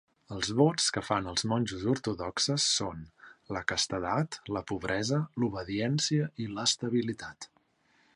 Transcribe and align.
Els 0.35 0.47
vots 0.59 0.85
que 0.93 1.01
fan 1.07 1.27
els 1.31 1.43
monjos 1.51 1.83
ortodoxes 1.91 2.65
són: 2.77 3.03
la 3.57 3.63
castedat, 3.73 4.39
la 4.57 4.63
pobresa, 4.73 5.21
l'obediència 5.45 6.31
i 6.45 6.49
l'estabilitat. 6.57 7.49